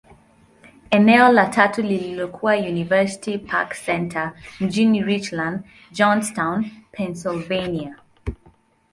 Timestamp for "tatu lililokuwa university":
1.45-3.37